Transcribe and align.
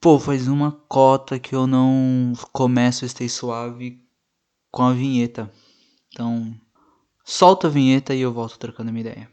Pô, 0.00 0.18
faz 0.18 0.48
uma 0.48 0.72
cota 0.88 1.38
que 1.38 1.54
eu 1.54 1.66
não 1.66 2.32
começo 2.52 3.06
Stay 3.06 3.28
Suave 3.28 4.02
com 4.70 4.82
a 4.82 4.94
vinheta. 4.94 5.50
Então, 6.08 6.54
solta 7.22 7.66
a 7.66 7.70
vinheta 7.70 8.14
e 8.14 8.22
eu 8.22 8.32
volto 8.32 8.58
trocando 8.58 8.90
minha 8.90 9.02
ideia. 9.02 9.30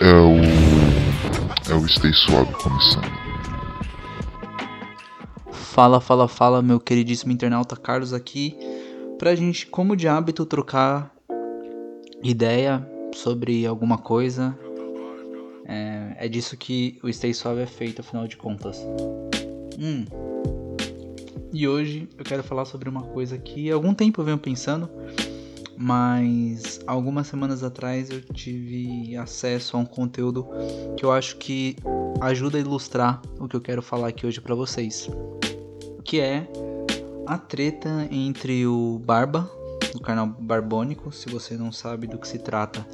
É 0.00 0.14
o. 0.14 0.36
É 1.70 1.74
o 1.74 1.86
Stay 1.86 2.14
Suave 2.14 2.54
começando. 2.54 3.12
Fala, 5.52 6.00
fala, 6.00 6.26
fala, 6.26 6.62
meu 6.62 6.80
queridíssimo 6.80 7.30
internauta 7.30 7.76
Carlos 7.76 8.14
aqui. 8.14 8.56
Pra 9.18 9.34
gente, 9.34 9.66
como 9.66 9.94
de 9.94 10.08
hábito, 10.08 10.46
trocar 10.46 11.14
ideia 12.22 12.88
sobre 13.14 13.66
alguma 13.66 13.98
coisa. 13.98 14.58
É, 16.20 16.28
disso 16.28 16.54
que 16.54 16.98
o 17.02 17.10
Stay 17.10 17.32
Suave 17.32 17.62
é 17.62 17.66
feito, 17.66 18.02
afinal 18.02 18.28
de 18.28 18.36
contas. 18.36 18.78
Hum. 19.78 20.04
E 21.50 21.66
hoje 21.66 22.06
eu 22.18 22.24
quero 22.26 22.44
falar 22.44 22.66
sobre 22.66 22.90
uma 22.90 23.02
coisa 23.02 23.38
que 23.38 23.70
há 23.70 23.74
algum 23.74 23.94
tempo 23.94 24.20
eu 24.20 24.24
venho 24.26 24.36
pensando, 24.36 24.86
mas 25.78 26.78
algumas 26.86 27.26
semanas 27.26 27.64
atrás 27.64 28.10
eu 28.10 28.20
tive 28.20 29.16
acesso 29.16 29.78
a 29.78 29.80
um 29.80 29.86
conteúdo 29.86 30.46
que 30.94 31.06
eu 31.06 31.10
acho 31.10 31.38
que 31.38 31.74
ajuda 32.20 32.58
a 32.58 32.60
ilustrar 32.60 33.22
o 33.38 33.48
que 33.48 33.56
eu 33.56 33.60
quero 33.62 33.80
falar 33.80 34.08
aqui 34.08 34.26
hoje 34.26 34.42
para 34.42 34.54
vocês, 34.54 35.08
que 36.04 36.20
é 36.20 36.46
a 37.26 37.38
treta 37.38 38.06
entre 38.10 38.66
o 38.66 39.00
Barba, 39.02 39.50
do 39.94 40.00
canal 40.00 40.26
Barbônico, 40.26 41.10
se 41.10 41.30
você 41.30 41.56
não 41.56 41.72
sabe 41.72 42.06
do 42.06 42.18
que 42.18 42.28
se 42.28 42.38
trata. 42.38 42.86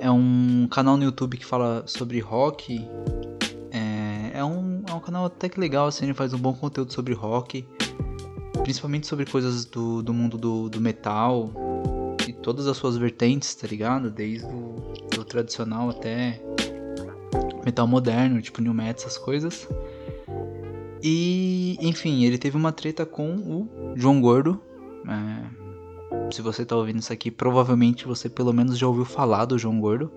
É 0.00 0.10
um 0.10 0.68
canal 0.70 0.96
no 0.96 1.04
YouTube 1.04 1.36
que 1.36 1.44
fala 1.44 1.84
sobre 1.86 2.20
rock. 2.20 2.86
É, 3.70 4.38
é, 4.38 4.44
um, 4.44 4.82
é 4.88 4.92
um 4.92 5.00
canal 5.00 5.26
até 5.26 5.48
que 5.48 5.58
legal, 5.58 5.86
assim, 5.86 6.04
ele 6.04 6.14
faz 6.14 6.32
um 6.32 6.38
bom 6.38 6.52
conteúdo 6.52 6.92
sobre 6.92 7.14
rock. 7.14 7.66
Principalmente 8.62 9.06
sobre 9.06 9.24
coisas 9.24 9.64
do, 9.64 10.02
do 10.02 10.12
mundo 10.12 10.36
do, 10.36 10.68
do 10.68 10.80
metal 10.80 11.52
e 12.26 12.32
todas 12.32 12.66
as 12.66 12.76
suas 12.76 12.96
vertentes, 12.96 13.54
tá 13.54 13.66
ligado? 13.66 14.10
Desde 14.10 14.46
o 14.46 15.24
tradicional 15.24 15.90
até 15.90 16.40
metal 17.64 17.86
moderno, 17.86 18.40
tipo 18.40 18.60
new 18.60 18.74
metal, 18.74 19.06
essas 19.06 19.18
coisas. 19.18 19.68
E, 21.02 21.76
enfim, 21.80 22.24
ele 22.24 22.38
teve 22.38 22.56
uma 22.56 22.72
treta 22.72 23.06
com 23.06 23.36
o 23.36 23.92
João 23.94 24.20
Gordo. 24.20 24.60
É, 25.06 25.57
se 26.30 26.42
você 26.42 26.64
tá 26.64 26.76
ouvindo 26.76 26.98
isso 26.98 27.12
aqui, 27.12 27.30
provavelmente 27.30 28.06
você 28.06 28.28
pelo 28.28 28.52
menos 28.52 28.78
já 28.78 28.86
ouviu 28.86 29.04
falar 29.04 29.44
do 29.44 29.58
João 29.58 29.80
Gordo. 29.80 30.10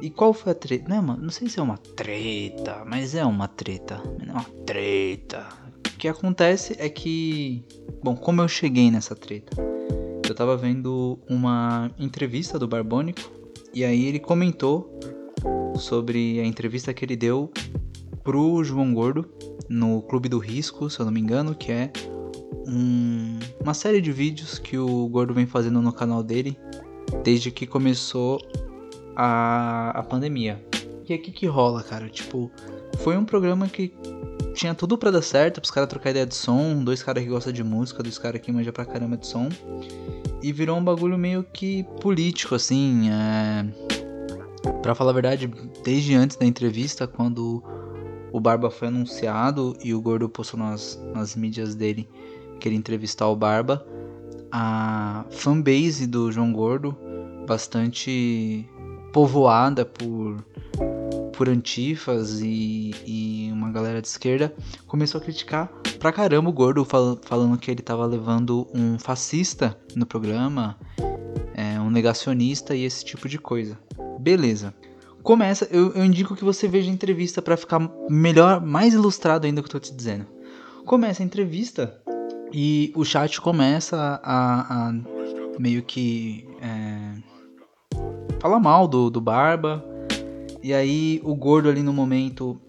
E 0.00 0.10
qual 0.10 0.32
foi 0.34 0.52
a 0.52 0.54
treta? 0.54 0.88
Não, 0.88 1.02
mano, 1.02 1.22
não 1.22 1.30
sei 1.30 1.48
se 1.48 1.58
é 1.58 1.62
uma 1.62 1.78
treta, 1.78 2.84
mas 2.86 3.14
é 3.14 3.24
uma 3.24 3.48
treta. 3.48 4.02
É 4.20 4.30
uma 4.30 4.44
treta. 4.66 5.46
O 5.86 5.96
que 5.96 6.06
acontece 6.06 6.76
é 6.78 6.88
que. 6.88 7.64
Bom, 8.02 8.14
como 8.14 8.42
eu 8.42 8.48
cheguei 8.48 8.90
nessa 8.90 9.14
treta? 9.14 9.56
Eu 10.28 10.34
tava 10.34 10.56
vendo 10.56 11.18
uma 11.28 11.90
entrevista 11.98 12.58
do 12.58 12.68
Barbônico 12.68 13.20
e 13.72 13.84
aí 13.84 14.06
ele 14.06 14.18
comentou 14.18 15.00
sobre 15.78 16.40
a 16.40 16.44
entrevista 16.44 16.92
que 16.92 17.04
ele 17.04 17.16
deu 17.16 17.50
pro 18.22 18.62
João 18.64 18.92
Gordo 18.92 19.30
no 19.68 20.02
Clube 20.02 20.28
do 20.28 20.38
Risco, 20.38 20.90
se 20.90 20.98
eu 20.98 21.06
não 21.06 21.12
me 21.12 21.20
engano, 21.20 21.54
que 21.54 21.70
é 21.70 21.92
um, 22.66 23.35
uma 23.66 23.74
série 23.74 24.00
de 24.00 24.12
vídeos 24.12 24.60
que 24.60 24.78
o 24.78 25.08
Gordo 25.08 25.34
vem 25.34 25.44
fazendo 25.44 25.82
no 25.82 25.92
canal 25.92 26.22
dele 26.22 26.56
desde 27.24 27.50
que 27.50 27.66
começou 27.66 28.40
a, 29.16 29.90
a 29.90 30.04
pandemia. 30.04 30.64
E 31.08 31.12
aqui 31.12 31.32
que 31.32 31.46
rola, 31.46 31.82
cara? 31.82 32.08
Tipo, 32.08 32.48
foi 32.98 33.16
um 33.16 33.24
programa 33.24 33.66
que 33.66 33.92
tinha 34.54 34.72
tudo 34.72 34.96
para 34.96 35.10
dar 35.10 35.20
certo, 35.20 35.60
pros 35.60 35.72
caras 35.72 35.88
trocar 35.88 36.10
ideia 36.10 36.24
de 36.24 36.36
som, 36.36 36.84
dois 36.84 37.02
caras 37.02 37.24
que 37.24 37.28
gostam 37.28 37.52
de 37.52 37.64
música, 37.64 38.04
dois 38.04 38.16
caras 38.18 38.40
que 38.40 38.52
manjam 38.52 38.72
pra 38.72 38.84
caramba 38.84 39.16
de 39.16 39.26
som. 39.26 39.48
E 40.40 40.52
virou 40.52 40.78
um 40.78 40.84
bagulho 40.84 41.18
meio 41.18 41.42
que 41.42 41.82
político, 42.00 42.54
assim. 42.54 43.10
É... 43.10 43.66
Pra 44.80 44.94
falar 44.94 45.10
a 45.10 45.14
verdade, 45.14 45.50
desde 45.82 46.14
antes 46.14 46.36
da 46.36 46.46
entrevista, 46.46 47.08
quando 47.08 47.60
o 48.30 48.38
Barba 48.38 48.70
foi 48.70 48.86
anunciado 48.86 49.76
e 49.82 49.92
o 49.92 50.00
Gordo 50.00 50.28
postou 50.28 50.60
nas, 50.60 50.96
nas 51.12 51.34
mídias 51.34 51.74
dele 51.74 52.08
que 52.58 52.68
ele 52.68 52.76
entrevistar 52.76 53.28
o 53.28 53.36
Barba, 53.36 53.86
a 54.50 55.24
fanbase 55.30 56.06
do 56.06 56.30
João 56.30 56.52
Gordo, 56.52 56.96
bastante 57.46 58.68
povoada 59.12 59.84
por, 59.84 60.44
por 61.32 61.48
antifas 61.48 62.40
e, 62.40 62.94
e 63.06 63.50
uma 63.52 63.70
galera 63.70 64.00
de 64.02 64.08
esquerda, 64.08 64.54
começou 64.86 65.20
a 65.20 65.24
criticar 65.24 65.68
pra 65.98 66.12
caramba 66.12 66.50
o 66.50 66.52
Gordo, 66.52 66.84
fal 66.84 67.18
falando 67.22 67.58
que 67.58 67.70
ele 67.70 67.82
tava 67.82 68.04
levando 68.04 68.66
um 68.74 68.98
fascista 68.98 69.78
no 69.94 70.04
programa, 70.06 70.76
é, 71.54 71.80
um 71.80 71.90
negacionista 71.90 72.74
e 72.74 72.84
esse 72.84 73.04
tipo 73.04 73.28
de 73.28 73.38
coisa. 73.38 73.78
Beleza. 74.20 74.74
Começa, 75.22 75.66
eu, 75.70 75.92
eu 75.94 76.04
indico 76.04 76.36
que 76.36 76.44
você 76.44 76.68
veja 76.68 76.90
a 76.90 76.94
entrevista 76.94 77.42
para 77.42 77.56
ficar 77.56 77.80
melhor, 78.08 78.64
mais 78.64 78.94
ilustrado 78.94 79.46
ainda 79.46 79.60
o 79.60 79.64
que 79.64 79.68
eu 79.68 79.80
tô 79.80 79.80
te 79.80 79.92
dizendo. 79.92 80.26
Começa 80.84 81.22
a 81.22 81.26
entrevista 81.26 82.00
e 82.52 82.92
o 82.94 83.04
chat 83.04 83.40
começa 83.40 84.20
a, 84.22 84.88
a 84.88 84.94
meio 85.58 85.82
que 85.82 86.46
é, 86.60 87.26
falar 88.40 88.60
mal 88.60 88.86
do, 88.86 89.10
do 89.10 89.20
Barba. 89.20 89.84
E 90.62 90.72
aí 90.74 91.20
o 91.24 91.34
gordo 91.34 91.68
ali 91.68 91.82
no 91.82 91.92
momento 91.92 92.60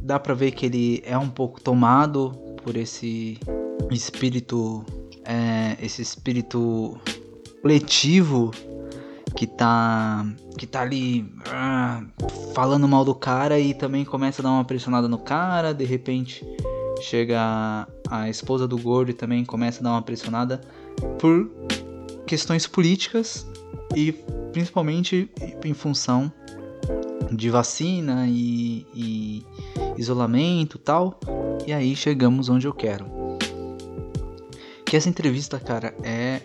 dá 0.00 0.18
pra 0.18 0.34
ver 0.34 0.52
que 0.52 0.66
ele 0.66 1.02
é 1.04 1.16
um 1.16 1.28
pouco 1.28 1.60
tomado 1.60 2.30
por 2.62 2.76
esse 2.76 3.38
espírito. 3.90 4.84
É, 5.24 5.76
esse 5.84 6.00
espírito 6.00 6.98
coletivo 7.60 8.50
que 9.36 9.46
tá 9.46 10.26
que 10.56 10.66
tá 10.66 10.80
ali 10.80 11.20
uh, 11.20 12.52
falando 12.54 12.88
mal 12.88 13.04
do 13.04 13.14
cara 13.14 13.60
e 13.60 13.74
também 13.74 14.04
começa 14.04 14.40
a 14.40 14.42
dar 14.42 14.50
uma 14.50 14.64
pressionada 14.64 15.06
no 15.06 15.18
cara, 15.18 15.74
de 15.74 15.84
repente 15.84 16.44
chega 17.02 17.86
a 18.10 18.28
esposa 18.28 18.66
do 18.66 18.78
gordo 18.78 19.12
também 19.12 19.44
começa 19.44 19.80
a 19.80 19.82
dar 19.82 19.90
uma 19.90 20.02
pressionada 20.02 20.60
por 21.18 21.50
questões 22.26 22.66
políticas 22.66 23.46
e 23.94 24.12
principalmente 24.52 25.30
em 25.64 25.74
função 25.74 26.32
de 27.30 27.50
vacina 27.50 28.26
e, 28.28 28.86
e 28.94 29.46
isolamento 29.96 30.78
tal. 30.78 31.18
E 31.66 31.72
aí 31.72 31.94
chegamos 31.94 32.48
onde 32.48 32.66
eu 32.66 32.72
quero. 32.72 33.06
Que 34.84 34.96
essa 34.96 35.08
entrevista, 35.08 35.60
cara, 35.60 35.94
é 36.02 36.40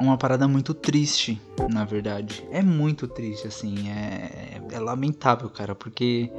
uma 0.00 0.16
parada 0.16 0.48
muito 0.48 0.72
triste, 0.72 1.40
na 1.70 1.84
verdade. 1.84 2.42
É 2.50 2.62
muito 2.62 3.06
triste, 3.06 3.46
assim. 3.46 3.88
É, 3.90 4.60
é 4.70 4.78
lamentável, 4.78 5.50
cara, 5.50 5.74
porque 5.74 6.30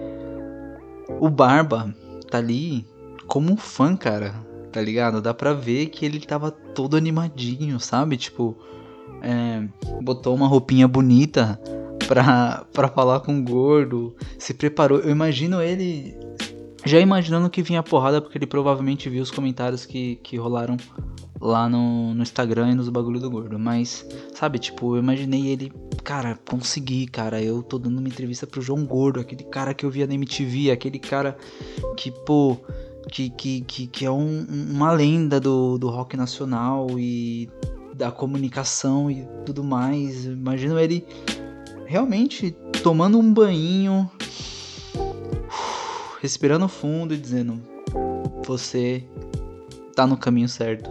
o 1.20 1.30
Barba 1.30 1.96
tá 2.30 2.40
ali 2.40 2.86
como 3.28 3.52
um 3.52 3.58
fã, 3.58 3.96
cara. 3.96 4.34
Tá 4.74 4.82
ligado? 4.82 5.22
Dá 5.22 5.34
pra 5.34 5.54
ver 5.54 5.86
que 5.86 6.04
ele 6.04 6.20
tava 6.20 6.50
todo 6.50 6.98
animadinho, 6.98 7.80
sabe? 7.80 8.18
Tipo, 8.18 8.58
é, 9.22 9.64
botou 10.02 10.36
uma 10.36 10.48
roupinha 10.48 10.88
bonita 10.88 11.60
pra, 12.08 12.66
pra 12.74 12.88
falar 12.88 13.20
com 13.20 13.38
o 13.38 13.44
gordo, 13.44 14.16
se 14.38 14.52
preparou. 14.54 15.00
Eu 15.00 15.12
imagino 15.12 15.62
ele 15.62 16.18
já 16.86 17.00
imaginando 17.00 17.50
que 17.50 17.62
vinha 17.62 17.82
porrada, 17.84 18.20
porque 18.20 18.38
ele 18.38 18.48
provavelmente 18.48 19.10
viu 19.10 19.24
os 19.24 19.32
comentários 19.32 19.86
que, 19.86 20.16
que 20.18 20.38
rolaram 20.38 20.76
lá 21.40 21.70
no, 21.70 22.14
no 22.14 22.22
Instagram 22.22 22.72
e 22.72 22.76
nos 22.76 22.90
bagulho 22.90 23.20
do 23.20 23.30
gordo. 23.30 23.60
Mas, 23.60 24.06
sabe, 24.34 24.60
tipo, 24.60 24.96
eu 24.96 25.00
imaginei 25.00 25.48
ele, 25.48 25.72
cara, 26.04 26.40
consegui, 26.50 27.06
cara. 27.08 27.42
Eu 27.42 27.62
tô 27.64 27.78
dando 27.78 28.00
uma 28.00 28.08
entrevista 28.08 28.48
pro 28.48 28.62
João 28.62 28.86
Gordo, 28.86 29.20
aquele 29.20 29.44
cara 29.44 29.74
que 29.74 29.86
eu 29.86 29.90
via 29.90 30.08
na 30.08 30.14
MTV, 30.14 30.72
aquele 30.72 31.00
cara 31.00 31.38
que, 31.96 32.12
pô, 32.12 32.58
que, 33.10 33.30
que, 33.30 33.62
que, 33.62 33.88
que 33.88 34.06
é 34.06 34.12
um, 34.12 34.46
uma 34.50 34.92
lenda 34.92 35.40
do, 35.40 35.78
do 35.78 35.90
rock 35.90 36.18
nacional 36.18 36.88
e 36.98 37.50
da 37.96 38.12
comunicação 38.12 39.10
e 39.10 39.28
tudo 39.46 39.64
mais. 39.64 40.26
Imagino 40.26 40.80
ele 40.80 41.06
realmente 41.86 42.56
tomando 42.82 43.20
um 43.20 43.34
banho, 43.34 44.10
respirando 46.22 46.68
fundo 46.68 47.14
e 47.14 47.18
dizendo: 47.18 47.62
Você 48.46 49.04
tá 49.96 50.08
no 50.08 50.18
caminho 50.18 50.50
certo. 50.50 50.90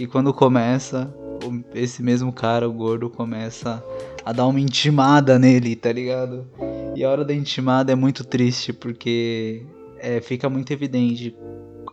E 0.00 0.06
quando 0.06 0.32
começa, 0.32 1.12
esse 1.74 2.02
mesmo 2.02 2.32
cara, 2.32 2.68
o 2.68 2.72
gordo, 2.72 3.08
começa 3.08 3.82
a 4.24 4.32
dar 4.32 4.46
uma 4.46 4.60
intimada 4.60 5.38
nele, 5.38 5.74
tá 5.74 5.90
ligado? 5.90 6.46
E 6.94 7.04
a 7.04 7.10
hora 7.10 7.24
da 7.24 7.32
intimada 7.32 7.92
é 7.92 7.94
muito 7.94 8.24
triste 8.24 8.72
porque 8.72 9.64
é, 10.06 10.20
fica 10.20 10.48
muito 10.48 10.72
evidente 10.72 11.36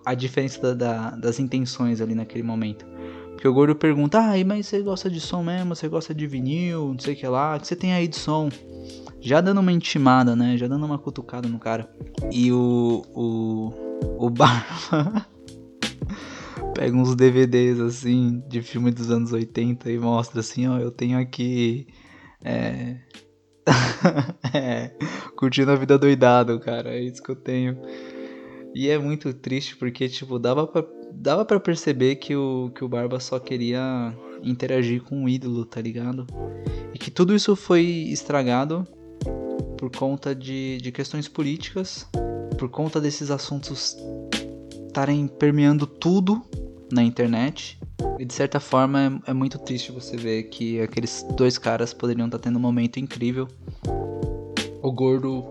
a 0.05 0.13
diferença 0.13 0.61
da, 0.61 0.73
da, 0.73 1.09
das 1.15 1.39
intenções 1.39 1.99
ali 1.99 2.13
naquele 2.13 2.43
momento. 2.43 2.85
Porque 3.31 3.47
o 3.47 3.53
gordo 3.53 3.75
pergunta: 3.75 4.19
Ah, 4.19 4.33
mas 4.45 4.67
você 4.67 4.81
gosta 4.81 5.09
de 5.09 5.19
som 5.19 5.41
mesmo? 5.41 5.75
Você 5.75 5.87
gosta 5.87 6.13
de 6.13 6.27
vinil? 6.27 6.89
Não 6.89 6.99
sei 6.99 7.15
o 7.15 7.17
que 7.17 7.27
lá. 7.27 7.55
O 7.55 7.59
que 7.59 7.67
você 7.67 7.75
tem 7.75 7.93
aí 7.93 8.07
de 8.07 8.17
som? 8.17 8.49
já 9.19 9.39
dando 9.39 9.61
uma 9.61 9.71
intimada, 9.71 10.35
né? 10.35 10.57
Já 10.57 10.67
dando 10.67 10.85
uma 10.85 10.99
cutucada 10.99 11.47
no 11.47 11.57
cara. 11.57 11.89
E 12.31 12.51
o. 12.51 13.01
O. 13.15 13.73
O 14.19 14.29
Barba. 14.29 15.25
pega 16.75 16.95
uns 16.95 17.15
DVDs 17.15 17.79
assim 17.79 18.43
de 18.47 18.61
filme 18.61 18.91
dos 18.91 19.09
anos 19.09 19.31
80 19.31 19.89
e 19.89 19.97
mostra 19.97 20.41
assim, 20.41 20.67
ó, 20.67 20.77
eu 20.77 20.91
tenho 20.91 21.17
aqui. 21.17 21.87
É. 22.43 22.97
é 24.53 24.91
curtindo 25.35 25.71
a 25.71 25.75
vida 25.75 25.97
doidado, 25.97 26.59
cara. 26.59 26.91
É 26.91 27.01
isso 27.01 27.21
que 27.21 27.29
eu 27.29 27.35
tenho. 27.35 27.77
E 28.73 28.89
é 28.89 28.97
muito 28.97 29.33
triste 29.33 29.75
porque, 29.75 30.09
tipo, 30.09 30.39
dava 30.39 30.65
pra, 30.65 30.83
dava 31.13 31.45
pra 31.45 31.59
perceber 31.59 32.15
que 32.15 32.35
o, 32.35 32.71
que 32.73 32.83
o 32.83 32.89
Barba 32.89 33.19
só 33.19 33.39
queria 33.39 34.13
interagir 34.41 35.01
com 35.03 35.23
o 35.23 35.29
ídolo, 35.29 35.65
tá 35.65 35.79
ligado? 35.79 36.25
E 36.93 36.97
que 36.97 37.11
tudo 37.11 37.35
isso 37.35 37.55
foi 37.55 37.83
estragado 38.09 38.87
por 39.77 39.91
conta 39.91 40.33
de, 40.33 40.77
de 40.77 40.91
questões 40.91 41.27
políticas, 41.27 42.07
por 42.57 42.69
conta 42.69 42.99
desses 42.99 43.29
assuntos 43.29 43.95
estarem 44.87 45.27
permeando 45.27 45.87
tudo 45.87 46.41
na 46.93 47.03
internet. 47.03 47.79
E 48.19 48.25
de 48.25 48.33
certa 48.33 48.59
forma 48.59 49.21
é, 49.27 49.31
é, 49.31 49.33
muito 49.33 49.57
triste 49.57 49.91
você 49.91 50.15
ver 50.15 50.43
que 50.43 50.79
aqueles 50.81 51.25
dois 51.35 51.57
caras 51.57 51.93
poderiam 51.93 52.27
estar 52.27 52.39
tendo 52.39 52.57
um 52.57 52.61
momento 52.61 52.99
incrível. 52.99 53.47
O 54.81 54.91
Gordo 54.91 55.43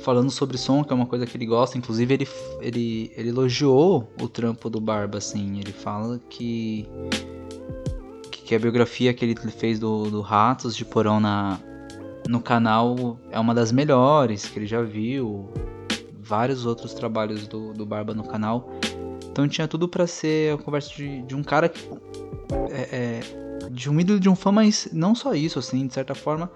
falando 0.00 0.30
sobre 0.30 0.56
som, 0.56 0.82
que 0.82 0.92
é 0.92 0.96
uma 0.96 1.06
coisa 1.06 1.26
que 1.26 1.36
ele 1.36 1.46
gosta, 1.46 1.76
inclusive 1.76 2.14
ele, 2.14 2.28
ele, 2.60 3.12
ele 3.16 3.28
elogiou 3.28 4.10
o 4.20 4.28
trampo 4.28 4.70
do 4.70 4.80
Barba, 4.80 5.18
assim. 5.18 5.58
Ele 5.58 5.72
fala 5.72 6.20
que, 6.30 6.88
que 8.30 8.54
a 8.54 8.58
biografia 8.58 9.12
que 9.12 9.24
ele 9.24 9.34
fez 9.34 9.78
do, 9.78 10.10
do 10.10 10.20
Ratos 10.20 10.74
de 10.74 10.84
Porão 10.84 11.20
na, 11.20 11.58
no 12.28 12.40
canal 12.40 13.18
é 13.30 13.38
uma 13.38 13.54
das 13.54 13.72
melhores 13.72 14.46
que 14.46 14.58
ele 14.58 14.66
já 14.66 14.82
viu. 14.82 15.48
Vários 16.18 16.64
outros 16.64 16.94
trabalhos 16.94 17.46
do, 17.46 17.72
do 17.72 17.84
Barba 17.84 18.14
no 18.14 18.24
canal. 18.24 18.70
Então 19.40 19.48
tinha 19.48 19.66
tudo 19.66 19.88
para 19.88 20.06
ser 20.06 20.52
a 20.52 20.58
conversa 20.58 20.90
de, 20.94 21.22
de 21.22 21.34
um 21.34 21.42
cara 21.42 21.66
que. 21.66 21.80
É, 22.70 22.80
é, 22.92 23.20
de 23.70 23.88
um 23.88 23.98
ídolo 23.98 24.20
de 24.20 24.28
um 24.28 24.36
fã, 24.36 24.52
mas 24.52 24.88
não 24.92 25.14
só 25.14 25.32
isso, 25.32 25.58
assim, 25.58 25.86
de 25.86 25.94
certa 25.94 26.14
forma. 26.14 26.50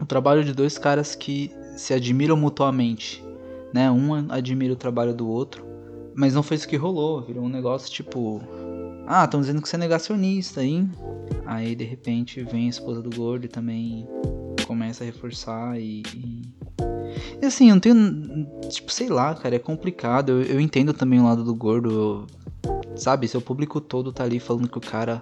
O 0.00 0.06
trabalho 0.06 0.44
de 0.44 0.52
dois 0.52 0.78
caras 0.78 1.16
que 1.16 1.50
se 1.76 1.92
admiram 1.92 2.36
mutuamente, 2.36 3.24
né? 3.72 3.90
Um 3.90 4.30
admira 4.30 4.72
o 4.72 4.76
trabalho 4.76 5.12
do 5.12 5.26
outro, 5.28 5.66
mas 6.14 6.32
não 6.32 6.44
foi 6.44 6.56
isso 6.56 6.68
que 6.68 6.76
rolou, 6.76 7.22
virou 7.22 7.42
um 7.42 7.48
negócio 7.48 7.90
tipo. 7.90 8.40
Ah, 9.06 9.24
estão 9.24 9.40
dizendo 9.40 9.60
que 9.60 9.68
você 9.68 9.74
é 9.74 9.78
negacionista, 9.80 10.62
hein? 10.62 10.88
Aí 11.44 11.74
de 11.74 11.84
repente 11.84 12.44
vem 12.44 12.66
a 12.66 12.70
esposa 12.70 13.02
do 13.02 13.10
gordo 13.10 13.46
e 13.46 13.48
também 13.48 14.06
começa 14.64 15.02
a 15.02 15.06
reforçar 15.06 15.80
e, 15.80 16.02
e... 16.14 16.42
e. 17.40 17.46
assim, 17.46 17.68
eu 17.68 17.74
não 17.74 17.80
tenho. 17.80 18.46
Tipo, 18.68 18.92
sei 18.92 19.08
lá, 19.08 19.34
cara, 19.34 19.56
é 19.56 19.58
complicado. 19.58 20.32
Eu, 20.32 20.42
eu 20.42 20.60
entendo 20.60 20.92
também 20.92 21.20
o 21.20 21.24
lado 21.24 21.44
do 21.44 21.54
gordo. 21.54 22.26
Sabe, 22.96 23.26
seu 23.26 23.40
público 23.40 23.80
todo 23.80 24.12
tá 24.12 24.22
ali 24.22 24.38
falando 24.38 24.68
que 24.68 24.78
o 24.78 24.80
cara 24.80 25.20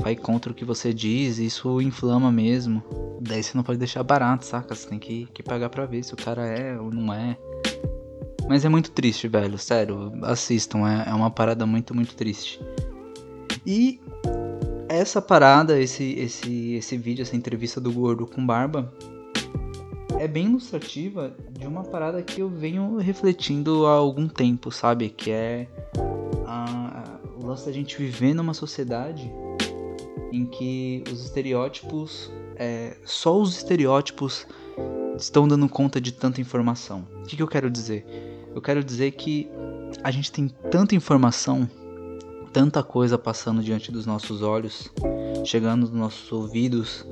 vai 0.00 0.16
contra 0.16 0.50
o 0.50 0.54
que 0.54 0.64
você 0.64 0.92
diz, 0.92 1.38
isso 1.38 1.80
inflama 1.80 2.30
mesmo. 2.32 2.82
Daí 3.20 3.42
você 3.42 3.56
não 3.56 3.62
pode 3.62 3.78
deixar 3.78 4.02
barato, 4.02 4.44
saca? 4.44 4.74
Você 4.74 4.88
tem 4.88 4.98
que, 4.98 5.26
que 5.32 5.42
pagar 5.42 5.68
pra 5.68 5.86
ver 5.86 6.02
se 6.02 6.14
o 6.14 6.16
cara 6.16 6.46
é 6.46 6.78
ou 6.78 6.90
não 6.90 7.12
é. 7.12 7.36
Mas 8.48 8.64
é 8.64 8.68
muito 8.68 8.90
triste, 8.90 9.28
velho. 9.28 9.58
Sério, 9.58 10.12
assistam. 10.22 10.88
É, 10.88 11.10
é 11.10 11.14
uma 11.14 11.30
parada 11.30 11.66
muito, 11.66 11.94
muito 11.94 12.14
triste. 12.14 12.60
E 13.66 14.00
essa 14.88 15.20
parada, 15.20 15.78
esse, 15.78 16.14
esse, 16.14 16.74
esse 16.74 16.96
vídeo, 16.96 17.22
essa 17.22 17.36
entrevista 17.36 17.80
do 17.80 17.92
Gordo 17.92 18.26
com 18.26 18.44
Barba, 18.44 18.92
bem 20.28 20.46
ilustrativa 20.46 21.34
de 21.50 21.66
uma 21.66 21.82
parada 21.82 22.22
que 22.22 22.40
eu 22.40 22.48
venho 22.48 22.98
refletindo 22.98 23.86
há 23.86 23.92
algum 23.92 24.28
tempo, 24.28 24.70
sabe? 24.70 25.08
Que 25.08 25.30
é 25.30 25.68
a, 26.46 26.64
a, 26.64 27.18
o 27.36 27.46
lance 27.46 27.66
da 27.66 27.72
gente 27.72 27.96
viver 27.96 28.34
numa 28.34 28.54
sociedade 28.54 29.30
em 30.32 30.44
que 30.46 31.02
os 31.10 31.24
estereótipos, 31.24 32.30
é, 32.56 32.96
só 33.04 33.36
os 33.40 33.56
estereótipos 33.56 34.46
estão 35.16 35.48
dando 35.48 35.68
conta 35.68 36.00
de 36.00 36.12
tanta 36.12 36.40
informação. 36.40 37.06
O 37.22 37.26
que, 37.26 37.36
que 37.36 37.42
eu 37.42 37.48
quero 37.48 37.70
dizer? 37.70 38.06
Eu 38.54 38.62
quero 38.62 38.84
dizer 38.84 39.12
que 39.12 39.50
a 40.04 40.10
gente 40.10 40.30
tem 40.30 40.48
tanta 40.48 40.94
informação 40.94 41.68
tanta 42.52 42.82
coisa 42.82 43.18
passando 43.18 43.62
diante 43.62 43.92
dos 43.92 44.06
nossos 44.06 44.42
olhos, 44.42 44.90
chegando 45.44 45.82
nos 45.82 45.92
nossos 45.92 46.32
ouvidos 46.32 47.06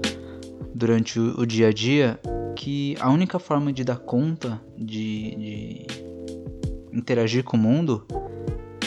durante 0.75 1.19
o, 1.19 1.41
o 1.41 1.47
dia 1.47 1.69
a 1.69 1.73
dia, 1.73 2.19
que 2.57 2.97
a 2.99 3.11
única 3.11 3.39
forma 3.39 3.73
de 3.73 3.85
dar 3.85 3.99
conta 3.99 4.61
de, 4.77 5.37
de 5.37 5.87
interagir 6.93 7.45
com 7.45 7.57
o 7.57 7.61
mundo 7.61 8.07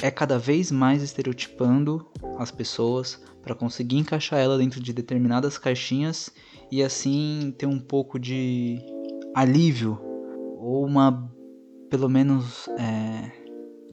é 0.01 0.10
cada 0.10 0.39
vez 0.39 0.71
mais 0.71 1.04
estereotipando 1.04 2.06
as 2.38 2.51
pessoas 2.51 3.21
para 3.44 3.54
conseguir 3.54 3.98
encaixar 3.98 4.39
ela 4.39 4.57
dentro 4.57 4.81
de 4.81 4.92
determinadas 4.92 5.57
caixinhas 5.57 6.31
e 6.71 6.83
assim 6.83 7.54
ter 7.57 7.68
um 7.68 7.80
pouco 7.80 8.19
de 8.19 8.80
alívio 9.36 10.00
ou 10.57 10.86
uma 10.86 11.31
pelo 11.89 12.10
menos 12.10 12.68
é, 12.69 13.31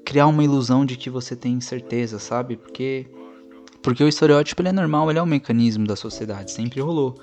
criar 0.05 0.27
uma 0.27 0.45
ilusão 0.45 0.85
de 0.85 0.97
que 0.97 1.11
você 1.11 1.35
tem 1.35 1.61
certeza, 1.61 2.19
sabe? 2.19 2.57
Porque 2.57 3.07
porque 3.87 4.03
o 4.03 4.09
estereótipo 4.09 4.61
ele 4.63 4.71
é 4.71 4.73
normal, 4.73 5.09
ele 5.09 5.21
é 5.21 5.23
um 5.23 5.27
mecanismo 5.27 5.87
da 5.87 5.95
sociedade, 5.95 6.51
sempre 6.51 6.81
rolou. 6.81 7.21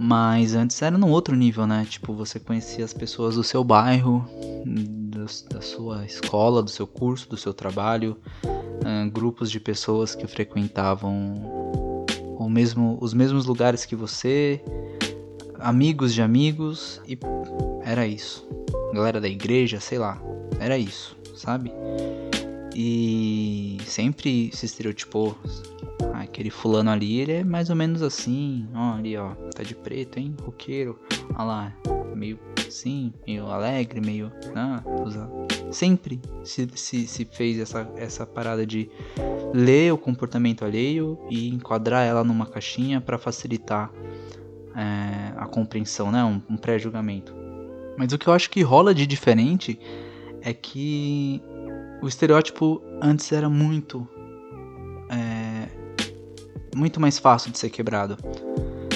Mas 0.00 0.54
antes 0.54 0.80
era 0.80 0.96
num 0.96 1.10
outro 1.10 1.36
nível, 1.36 1.66
né? 1.66 1.86
Tipo, 1.86 2.14
você 2.14 2.40
conhecia 2.40 2.82
as 2.86 2.94
pessoas 2.94 3.34
do 3.34 3.44
seu 3.44 3.62
bairro, 3.62 4.26
do, 4.64 5.26
da 5.50 5.60
sua 5.60 6.06
escola, 6.06 6.62
do 6.62 6.70
seu 6.70 6.86
curso, 6.86 7.28
do 7.28 7.36
seu 7.36 7.52
trabalho, 7.52 8.16
uh, 8.46 9.10
grupos 9.10 9.50
de 9.50 9.60
pessoas 9.60 10.14
que 10.14 10.26
frequentavam 10.26 11.36
o 12.38 12.48
mesmo, 12.48 12.96
os 12.98 13.12
mesmos 13.12 13.44
lugares 13.44 13.84
que 13.84 13.94
você, 13.94 14.58
amigos 15.58 16.14
de 16.14 16.22
amigos, 16.22 16.98
e 17.06 17.18
era 17.84 18.06
isso. 18.06 18.48
Galera 18.94 19.20
da 19.20 19.28
igreja, 19.28 19.78
sei 19.80 19.98
lá, 19.98 20.18
era 20.58 20.78
isso 20.78 21.20
sabe? 21.40 21.72
E 22.74 23.78
sempre 23.86 24.50
se 24.52 24.66
estereotipou. 24.66 25.36
Aquele 26.30 26.48
fulano 26.48 26.90
ali, 26.90 27.18
ele 27.18 27.32
é 27.32 27.44
mais 27.44 27.70
ou 27.70 27.76
menos 27.76 28.02
assim. 28.02 28.68
Ó, 28.72 28.94
ali, 28.94 29.16
ó, 29.16 29.34
tá 29.52 29.64
de 29.64 29.74
preto, 29.74 30.18
hein? 30.18 30.32
Roqueiro. 30.40 30.96
Olha 31.34 31.42
lá, 31.42 31.76
meio 32.14 32.38
assim, 32.68 33.12
meio 33.26 33.48
alegre, 33.48 34.00
meio. 34.00 34.30
Ah, 34.54 34.80
sempre 35.72 36.20
se, 36.44 36.68
se, 36.76 37.08
se 37.08 37.24
fez 37.24 37.58
essa, 37.58 37.90
essa 37.96 38.24
parada 38.24 38.64
de 38.64 38.88
ler 39.52 39.92
o 39.92 39.98
comportamento 39.98 40.64
alheio 40.64 41.18
e 41.28 41.48
enquadrar 41.48 42.06
ela 42.06 42.22
numa 42.22 42.46
caixinha 42.46 43.00
para 43.00 43.18
facilitar 43.18 43.90
é, 44.76 45.32
a 45.36 45.46
compreensão, 45.46 46.12
né? 46.12 46.22
Um, 46.22 46.40
um 46.48 46.56
pré-julgamento. 46.56 47.34
Mas 47.98 48.12
o 48.12 48.18
que 48.18 48.28
eu 48.28 48.32
acho 48.32 48.48
que 48.50 48.62
rola 48.62 48.94
de 48.94 49.04
diferente 49.04 49.80
é 50.42 50.54
que 50.54 51.42
o 52.00 52.06
estereótipo 52.06 52.80
antes 53.02 53.32
era 53.32 53.48
muito 53.50 54.08
muito 56.80 56.98
mais 56.98 57.18
fácil 57.18 57.52
de 57.52 57.58
ser 57.58 57.68
quebrado, 57.68 58.16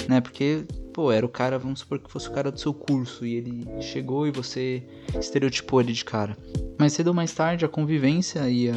né? 0.08 0.20
Porque 0.20 0.64
pô, 0.94 1.12
era 1.12 1.26
o 1.26 1.28
cara, 1.28 1.58
vamos 1.58 1.80
supor 1.80 1.98
que 1.98 2.10
fosse 2.10 2.28
o 2.28 2.32
cara 2.32 2.50
do 2.50 2.58
seu 2.58 2.72
curso 2.72 3.26
e 3.26 3.34
ele 3.34 3.66
chegou 3.82 4.26
e 4.26 4.30
você 4.30 4.82
estereotipou 5.18 5.80
ele 5.80 5.92
de 5.92 6.04
cara. 6.04 6.36
Mas 6.78 6.94
cedo 6.94 7.08
ou 7.08 7.14
mais 7.14 7.34
tarde 7.34 7.64
a 7.64 7.68
convivência 7.68 8.48
ia, 8.48 8.74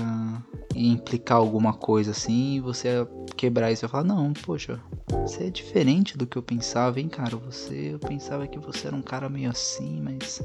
ia 0.76 0.94
implicar 0.94 1.38
alguma 1.38 1.74
coisa 1.74 2.12
assim 2.12 2.56
e 2.56 2.60
você 2.60 2.90
ia 2.90 3.08
quebrar 3.38 3.72
isso 3.72 3.84
e 3.84 3.86
ia 3.86 3.90
falar: 3.90 4.04
Não, 4.04 4.34
poxa, 4.34 4.80
você 5.22 5.46
é 5.46 5.50
diferente 5.50 6.18
do 6.18 6.28
que 6.28 6.38
eu 6.38 6.44
pensava, 6.44 7.00
hein, 7.00 7.08
cara? 7.08 7.38
Você, 7.38 7.94
eu 7.94 8.00
pensava 8.00 8.46
que 8.46 8.60
você 8.60 8.88
era 8.88 8.96
um 8.96 9.02
cara 9.02 9.30
meio 9.30 9.50
assim, 9.50 10.02
mas 10.02 10.42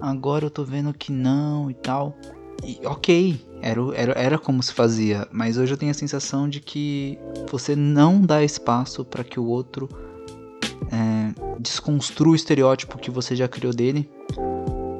agora 0.00 0.46
eu 0.46 0.50
tô 0.50 0.64
vendo 0.64 0.92
que 0.92 1.12
não 1.12 1.70
e 1.70 1.74
tal. 1.74 2.16
E 2.64 2.80
ok, 2.86 3.40
era, 3.62 3.80
era, 3.94 4.12
era 4.12 4.38
como 4.38 4.62
se 4.62 4.72
fazia, 4.72 5.26
mas 5.32 5.56
hoje 5.56 5.72
eu 5.72 5.76
tenho 5.76 5.90
a 5.90 5.94
sensação 5.94 6.48
de 6.48 6.60
que 6.60 7.18
você 7.50 7.74
não 7.74 8.20
dá 8.20 8.42
espaço 8.42 9.04
para 9.04 9.24
que 9.24 9.40
o 9.40 9.46
outro 9.46 9.88
é, 10.92 11.58
desconstrua 11.58 12.32
o 12.32 12.36
estereótipo 12.36 12.98
que 12.98 13.10
você 13.10 13.34
já 13.34 13.48
criou 13.48 13.72
dele, 13.72 14.08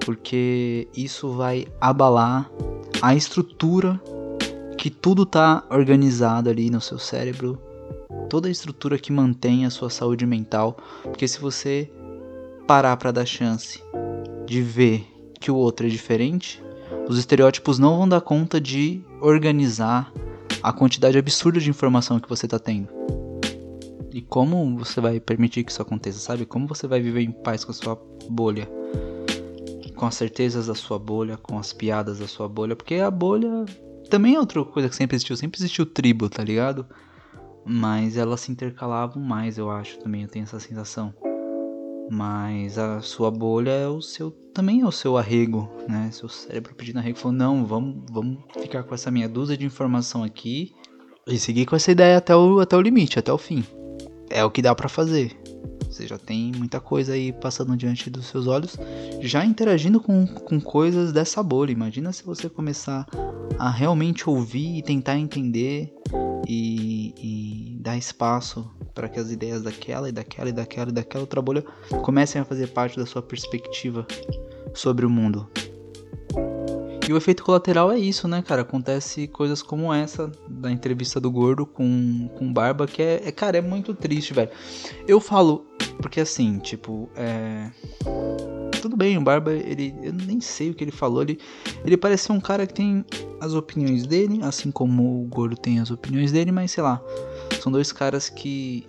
porque 0.05 0.89
isso 0.97 1.33
vai 1.33 1.67
abalar 1.81 2.51
a 3.01 3.15
estrutura 3.15 4.01
que 4.77 4.91
tudo 4.91 5.27
tá 5.27 5.65
organizado 5.71 6.49
ali 6.49 6.71
no 6.71 6.81
seu 6.81 6.99
cérebro, 6.99 7.61
toda 8.29 8.49
a 8.49 8.51
estrutura 8.51 8.99
que 8.99 9.13
mantém 9.13 9.67
a 9.67 9.71
sua 9.71 9.91
saúde 9.91 10.25
mental, 10.25 10.77
porque 11.03 11.27
se 11.27 11.41
você 11.41 11.91
parar 12.67 12.97
para 12.97 13.11
dar 13.11 13.27
chance 13.27 13.83
de 14.47 14.63
ver 14.63 15.07
que 15.41 15.51
o 15.51 15.57
outro 15.57 15.87
é 15.87 15.91
diferente, 15.91 16.63
os 17.09 17.19
estereótipos 17.19 17.79
não 17.79 17.99
vão 17.99 18.09
dar 18.09 18.21
conta 18.21 18.61
de 18.61 19.03
organizar 19.21 20.13
a 20.63 20.73
quantidade 20.73 21.19
absurda 21.19 21.61
de 21.61 21.71
informação 21.71 22.21
que 22.21 22.29
você 22.29 22.47
está 22.47 22.59
tendo. 22.59 22.89
E 24.13 24.23
como 24.23 24.79
você 24.79 25.01
vai 25.01 25.21
permitir 25.21 25.65
que 25.65 25.71
isso 25.71 25.83
aconteça, 25.83 26.19
sabe? 26.19 26.45
Como 26.45 26.67
você 26.67 26.87
vai 26.87 27.01
viver 27.01 27.23
em 27.23 27.31
paz 27.31 27.65
com 27.65 27.71
a 27.71 27.75
sua 27.75 28.01
bolha? 28.29 28.69
Com 29.95 30.07
as 30.07 30.15
certezas 30.15 30.67
da 30.67 30.75
sua 30.75 30.99
bolha, 30.99 31.37
com 31.37 31.59
as 31.59 31.73
piadas 31.73 32.19
da 32.19 32.29
sua 32.29 32.49
bolha, 32.49 32.77
porque 32.77 32.97
a 32.97 33.11
bolha 33.11 33.65
também 34.09 34.35
é 34.35 34.41
outra 34.41 34.65
coisa 34.65 34.89
que 34.89 34.97
sempre 34.97 35.17
existiu, 35.17 35.37
sempre 35.37 35.59
existiu 35.59 35.85
tribo, 35.85 36.29
tá 36.29 36.43
ligado? 36.43 36.87
Mas 37.65 38.17
elas 38.17 38.41
se 38.41 38.51
intercalavam 38.51 39.23
mais, 39.23 39.59
eu 39.59 39.71
acho, 39.71 39.99
também, 39.99 40.23
eu 40.23 40.29
tenho 40.29 40.45
essa 40.45 40.59
sensação. 40.59 41.13
Mas 42.11 42.79
a 42.79 43.01
sua 43.01 43.31
bolha 43.31 43.71
é 43.71 43.89
o 43.89 44.01
seu. 44.01 44.31
Também 44.55 44.81
é 44.81 44.87
o 44.87 44.93
seu 44.93 45.17
arrego, 45.17 45.69
né? 45.89 46.11
Seu 46.11 46.29
cérebro 46.29 46.75
pedindo 46.75 46.99
arrego 46.99 47.19
falou: 47.19 47.37
não, 47.37 47.67
vamos, 47.67 48.05
vamos 48.11 48.39
ficar 48.61 48.83
com 48.83 48.95
essa 48.95 49.11
meia 49.11 49.29
dúzia 49.29 49.57
de 49.57 49.67
informação 49.67 50.25
aqui 50.25 50.73
e 51.27 51.39
seguir 51.39 51.67
com 51.67 51.77
essa 51.77 51.93
ideia 51.93 52.17
até 52.17 52.35
o, 52.35 52.61
até 52.61 52.77
o 52.77 52.81
limite, 52.81 53.19
até 53.19 53.33
o 53.33 53.39
fim. 53.39 53.63
É 54.31 54.45
o 54.45 54.51
que 54.51 54.63
dá 54.63 54.75
para 54.75 54.89
fazer. 54.89 55.39
Você 55.91 56.07
já 56.07 56.19
tem 56.19 56.53
muita 56.57 56.81
coisa 56.81 57.15
aí 57.15 57.33
passando 57.33 57.77
diante 57.77 58.09
dos 58.09 58.27
seus 58.27 58.47
olhos, 58.47 58.77
já 59.21 59.45
interagindo 59.45 60.01
com, 60.01 60.27
com 60.27 60.61
coisas 60.61 61.13
dessa 61.13 61.43
bolha. 61.43 61.73
Imagina 61.73 62.13
se 62.13 62.25
você 62.25 62.49
começar 62.49 63.07
a 63.59 63.71
realmente 63.71 64.29
ouvir 64.29 64.79
e 64.79 64.83
tentar 64.83 65.19
entender 65.19 65.93
e, 66.47 67.15
e 67.19 67.79
dar 67.81 67.97
espaço 67.97 68.71
para 68.99 69.09
que 69.09 69.21
as 69.21 69.31
ideias 69.31 69.63
daquela 69.63 70.09
e 70.09 70.13
daquela 70.13 70.49
e 70.49 70.53
daquela 70.53 70.91
e 70.91 70.93
daquela 70.93 71.23
outra 71.23 71.41
bolha 71.41 71.63
comecem 72.03 72.43
a 72.43 72.45
fazer 72.45 72.67
parte 72.71 72.99
da 72.99 73.07
sua 73.07 73.23
perspectiva 73.23 74.05
sobre 74.75 75.07
o 75.07 75.11
mundo. 75.11 75.49
E 77.09 77.13
o 77.13 77.17
efeito 77.17 77.45
colateral 77.45 77.93
é 77.93 77.99
isso, 77.99 78.27
né, 78.27 78.43
cara? 78.43 78.63
Acontece 78.63 79.29
coisas 79.29 79.63
como 79.63 79.95
essa 79.95 80.33
da 80.49 80.69
entrevista 80.69 81.21
do 81.21 81.31
gordo 81.31 81.65
com, 81.65 82.29
com 82.37 82.53
Barba, 82.53 82.89
que 82.89 83.01
é, 83.01 83.23
é, 83.25 83.31
cara, 83.31 83.57
é 83.59 83.61
muito 83.61 83.95
triste, 83.95 84.35
velho. 84.35 84.51
Eu 85.07 85.21
falo, 85.21 85.65
porque 86.03 86.21
assim, 86.21 86.59
tipo, 86.59 87.09
é. 87.15 87.71
Tudo 88.81 88.97
bem, 88.97 89.19
o 89.19 89.21
Barba, 89.21 89.53
ele. 89.53 89.95
Eu 90.03 90.13
nem 90.13 90.41
sei 90.41 90.71
o 90.71 90.75
que 90.75 90.85
ele 90.85 90.91
falou. 90.91 91.23
Ele, 91.23 91.39
ele 91.85 91.97
parece 91.97 92.25
ser 92.25 92.33
um 92.33 92.41
cara 92.41 92.67
que 92.67 92.75
tem 92.75 93.05
as 93.41 93.55
opiniões 93.55 94.07
dele, 94.07 94.41
assim 94.43 94.71
como 94.71 95.23
o 95.23 95.27
Gordo 95.27 95.57
tem 95.57 95.81
as 95.81 95.91
opiniões 95.91 96.33
dele, 96.33 96.53
mas 96.53 96.71
sei 96.71 96.83
lá. 96.83 97.03
São 97.61 97.71
dois 97.73 97.93
caras 97.93 98.29
que 98.29 98.87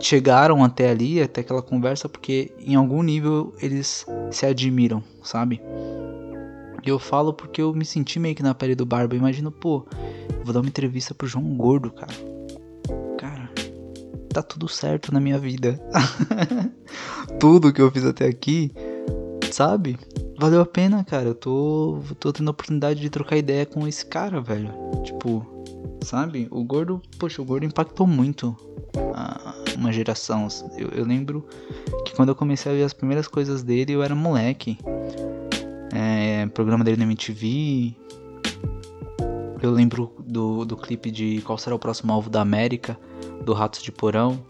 chegaram 0.00 0.62
até 0.62 0.90
ali, 0.90 1.20
até 1.20 1.40
aquela 1.40 1.62
conversa, 1.62 2.08
porque 2.08 2.52
em 2.58 2.74
algum 2.74 3.02
nível 3.02 3.54
eles 3.60 4.06
se 4.30 4.46
admiram, 4.46 5.02
sabe? 5.22 5.60
E 6.84 6.88
eu 6.88 6.98
falo 6.98 7.32
porque 7.32 7.62
eu 7.62 7.72
me 7.72 7.84
senti 7.84 8.18
meio 8.18 8.34
que 8.34 8.42
na 8.42 8.54
pele 8.54 8.74
do 8.74 8.84
Barba. 8.84 9.16
imagino, 9.16 9.50
pô, 9.50 9.86
vou 10.44 10.52
dar 10.52 10.60
uma 10.60 10.68
entrevista 10.68 11.14
pro 11.14 11.26
João 11.26 11.56
Gordo, 11.56 11.90
cara. 11.90 12.12
Cara, 12.12 12.33
tá 14.34 14.42
tudo 14.42 14.68
certo 14.68 15.12
na 15.12 15.20
minha 15.20 15.38
vida. 15.38 15.80
tudo 17.38 17.72
que 17.72 17.80
eu 17.80 17.90
fiz 17.90 18.04
até 18.04 18.26
aqui, 18.26 18.72
sabe? 19.50 19.98
Valeu 20.38 20.60
a 20.60 20.66
pena, 20.66 21.04
cara. 21.04 21.28
Eu 21.28 21.34
tô, 21.34 22.00
tô 22.18 22.32
tendo 22.32 22.48
a 22.48 22.50
oportunidade 22.50 23.00
de 23.00 23.08
trocar 23.08 23.36
ideia 23.36 23.64
com 23.64 23.86
esse 23.86 24.04
cara, 24.04 24.40
velho. 24.40 24.70
Tipo, 25.04 25.46
sabe? 26.02 26.48
O 26.50 26.64
Gordo, 26.64 27.00
poxa, 27.18 27.40
o 27.40 27.44
Gordo 27.44 27.64
impactou 27.64 28.06
muito 28.06 28.56
uma 29.76 29.92
geração. 29.92 30.48
Eu, 30.76 30.88
eu 30.88 31.04
lembro 31.04 31.46
que 32.04 32.14
quando 32.14 32.30
eu 32.30 32.34
comecei 32.34 32.72
a 32.72 32.74
ver 32.74 32.84
as 32.84 32.92
primeiras 32.92 33.28
coisas 33.28 33.62
dele, 33.62 33.92
eu 33.92 34.02
era 34.02 34.14
moleque 34.14 34.78
é, 35.94 36.46
programa 36.46 36.82
dele 36.84 36.96
na 36.96 37.04
MTV. 37.04 37.94
Eu 39.62 39.70
lembro 39.70 40.12
do, 40.26 40.64
do 40.64 40.76
clipe 40.76 41.10
de 41.10 41.40
Qual 41.42 41.56
será 41.56 41.74
o 41.74 41.78
próximo 41.78 42.12
alvo 42.12 42.28
da 42.28 42.42
América, 42.42 42.98
do 43.42 43.52
Ratos 43.52 43.82
de 43.82 43.90
Porão. 43.90 44.42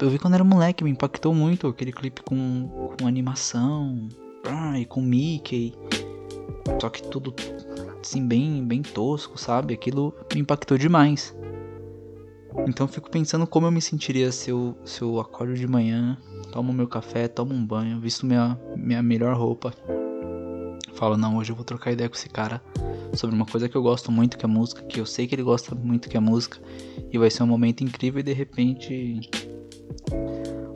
eu 0.00 0.10
vi 0.10 0.18
quando 0.18 0.34
era 0.34 0.44
moleque, 0.44 0.84
me 0.84 0.90
impactou 0.90 1.34
muito 1.34 1.66
aquele 1.66 1.92
clipe 1.92 2.22
com, 2.22 2.92
com 2.98 3.06
animação 3.06 4.08
ah, 4.44 4.78
e 4.78 4.84
com 4.84 5.00
Mickey. 5.00 5.74
Só 6.80 6.88
que 6.88 7.02
tudo 7.02 7.34
assim, 8.00 8.26
bem, 8.26 8.64
bem 8.64 8.82
tosco, 8.82 9.38
sabe? 9.38 9.74
Aquilo 9.74 10.14
me 10.34 10.40
impactou 10.40 10.76
demais. 10.76 11.36
Então 12.68 12.86
fico 12.86 13.10
pensando 13.10 13.46
como 13.46 13.66
eu 13.66 13.70
me 13.70 13.80
sentiria 13.80 14.30
se 14.30 14.50
eu, 14.50 14.76
se 14.84 15.02
eu 15.02 15.18
acordo 15.20 15.54
de 15.54 15.66
manhã, 15.66 16.16
tomo 16.52 16.72
meu 16.72 16.86
café, 16.86 17.26
tomo 17.26 17.52
um 17.52 17.64
banho, 17.64 18.00
visto 18.00 18.24
minha, 18.24 18.58
minha 18.76 19.02
melhor 19.02 19.36
roupa 19.36 19.72
falo, 20.94 21.16
não, 21.16 21.36
hoje 21.36 21.52
eu 21.52 21.56
vou 21.56 21.64
trocar 21.64 21.92
ideia 21.92 22.08
com 22.08 22.16
esse 22.16 22.28
cara 22.28 22.62
sobre 23.16 23.34
uma 23.34 23.46
coisa 23.46 23.68
que 23.68 23.76
eu 23.76 23.82
gosto 23.82 24.10
muito, 24.10 24.36
que 24.36 24.44
é 24.44 24.48
música, 24.48 24.82
que 24.82 25.00
eu 25.00 25.06
sei 25.06 25.26
que 25.26 25.34
ele 25.34 25.42
gosta 25.42 25.74
muito, 25.74 26.08
que 26.08 26.16
é 26.16 26.20
música, 26.20 26.58
e 27.12 27.18
vai 27.18 27.30
ser 27.30 27.42
um 27.42 27.46
momento 27.46 27.82
incrível 27.82 28.20
e 28.20 28.22
de 28.22 28.32
repente 28.32 29.20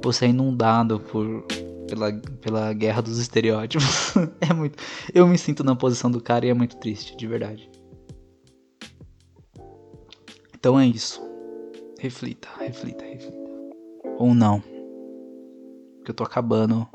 vou 0.03 0.13
ser 0.13 0.29
inundado 0.29 1.01
por 1.01 1.45
pela, 1.89 2.13
pela 2.13 2.73
guerra 2.73 3.01
dos 3.01 3.19
estereótipos. 3.19 4.15
é 4.41 4.53
muito. 4.53 4.83
Eu 5.13 5.27
me 5.27 5.39
sinto 5.39 5.65
na 5.65 5.75
posição 5.75 6.11
do 6.11 6.21
cara 6.21 6.47
e 6.47 6.51
é 6.51 6.55
muito 6.55 6.77
triste, 6.77 7.17
de 7.17 7.27
verdade. 7.27 7.69
Então 10.55 10.79
é 10.79 10.87
isso. 10.87 11.21
Reflita, 11.99 12.49
reflita, 12.59 13.05
reflita. 13.05 13.39
Ou 14.19 14.35
não. 14.35 14.61
Que 16.05 16.11
eu 16.11 16.15
tô 16.15 16.25
acabando 16.25 16.87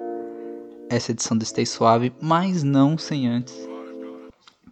essa 0.90 1.12
edição 1.12 1.36
do 1.36 1.44
Stay 1.44 1.66
Suave, 1.66 2.14
mas 2.22 2.62
não 2.62 2.98
sem 2.98 3.28
antes 3.28 3.73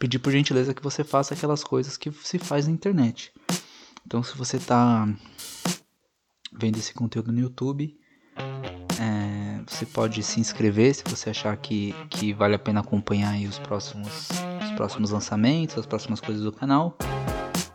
pedir 0.02 0.18
por 0.18 0.32
gentileza 0.32 0.74
que 0.74 0.82
você 0.82 1.04
faça 1.04 1.36
aquelas 1.36 1.64
coisas 1.64 1.96
que 1.96 2.12
se 2.12 2.40
faz 2.40 2.66
na 2.66 2.74
internet. 2.74 3.32
Então, 4.04 4.24
se 4.24 4.36
você 4.36 4.58
está 4.58 5.08
vendo 6.52 6.78
esse 6.78 6.92
conteúdo 6.92 7.32
no 7.32 7.40
YouTube, 7.40 7.96
é, 9.00 9.62
você 9.68 9.86
pode 9.86 10.24
se 10.24 10.40
inscrever 10.40 10.96
se 10.96 11.04
você 11.04 11.30
achar 11.30 11.56
que, 11.56 11.94
que 12.10 12.34
vale 12.34 12.56
a 12.56 12.60
pena 12.60 12.80
acompanhar 12.80 13.38
os 13.48 13.60
próximos, 13.60 14.30
os 14.64 14.72
próximos 14.72 15.12
lançamentos, 15.12 15.78
as 15.78 15.86
próximas 15.86 16.20
coisas 16.20 16.44
do 16.44 16.52
canal. 16.52 16.98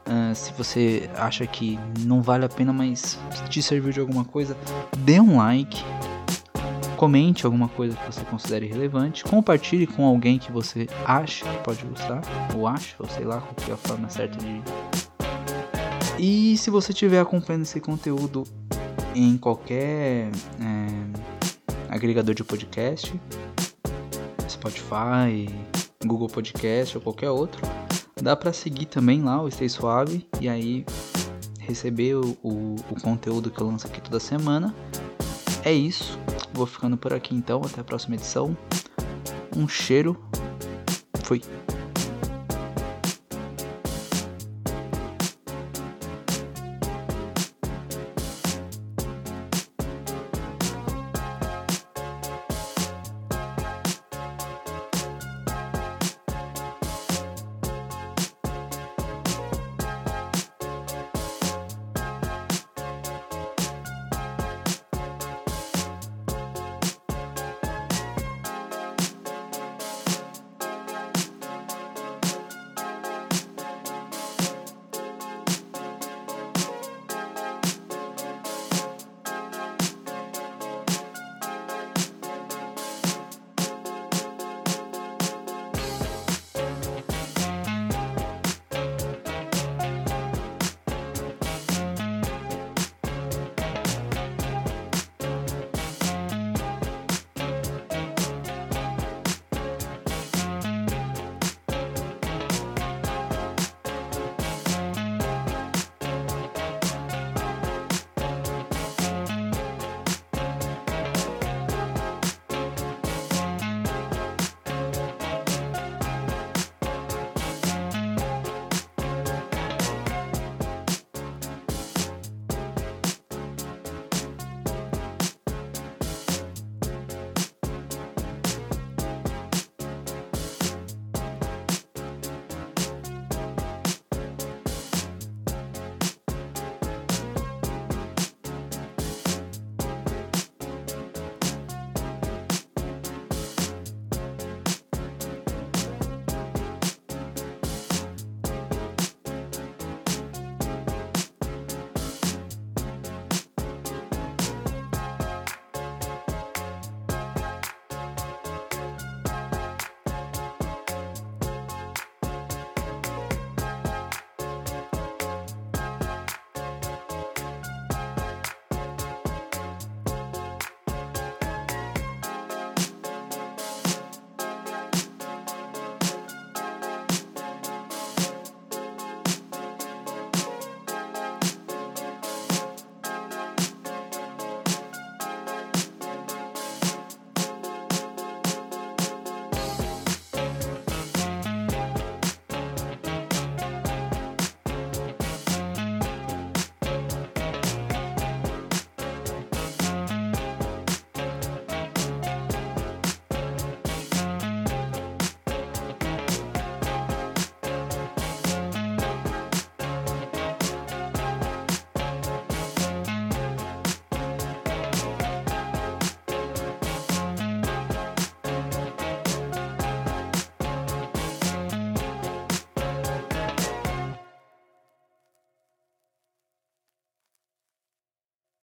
Uh, 0.05 0.35
se 0.35 0.53
você 0.55 1.09
acha 1.15 1.47
que 1.47 1.79
não 2.01 2.23
vale 2.23 2.45
a 2.45 2.49
pena, 2.49 2.73
mas 2.73 3.17
te 3.49 3.63
serviu 3.63 3.93
de 3.93 4.01
alguma 4.01 4.25
coisa, 4.25 4.57
dê 4.99 5.21
um 5.21 5.37
like, 5.37 5.81
Comente 6.97 7.45
alguma 7.45 7.69
coisa 7.69 7.97
que 7.97 8.07
você 8.07 8.25
considere 8.25 8.67
relevante. 8.67 9.23
Compartilhe 9.25 9.87
com 9.87 10.05
alguém 10.05 10.39
que 10.39 10.51
você 10.51 10.89
acha 11.05 11.45
que 11.45 11.59
pode 11.65 11.85
gostar. 11.85 12.23
Ou 12.57 12.67
acha, 12.67 12.95
ou 12.99 13.09
sei 13.09 13.25
lá 13.25 13.41
qual 13.41 13.69
é 13.69 13.73
a 13.73 13.77
forma 13.77 14.09
certa 14.09 14.39
de. 14.39 14.63
E 16.19 16.57
se 16.57 16.71
você 16.71 16.93
estiver 16.93 17.21
acompanhando 17.21 17.63
esse 17.63 17.81
conteúdo 17.81 18.45
em 19.15 19.37
qualquer 19.37 20.31
é, 20.61 20.87
agregador 21.89 22.35
de 22.35 22.43
podcast, 22.43 23.13
Spotify, 24.49 25.49
Google 26.05 26.29
Podcast 26.29 26.97
ou 26.97 27.03
qualquer 27.03 27.31
outro, 27.31 27.61
dá 28.23 28.35
para 28.35 28.53
seguir 28.53 28.87
também 28.87 29.23
lá 29.23 29.43
o 29.43 29.51
Stay 29.51 29.69
Suave 29.69 30.27
e 30.41 30.49
aí 30.49 30.87
receber 31.61 32.15
o, 32.15 32.37
o, 32.43 32.77
o 32.91 33.01
conteúdo 33.01 33.51
que 33.51 33.61
eu 33.61 33.67
lanço 33.67 33.87
aqui 33.87 34.01
toda 34.01 34.19
semana. 34.21 34.75
É 35.65 35.73
isso. 35.73 36.19
Vou 36.57 36.67
ficando 36.67 36.97
por 36.97 37.13
aqui 37.13 37.35
então. 37.35 37.61
Até 37.63 37.83
a 37.83 37.85
próxima 37.85 38.15
edição. 38.15 38.57
Um 39.55 39.69
cheiro. 39.69 40.19
Fui. 41.23 41.43